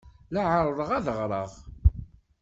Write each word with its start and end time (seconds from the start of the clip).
La 0.33 0.41
ɛerrḍeɣ 0.55 0.89
ad 0.97 1.03
ddreɣ. 1.07 1.51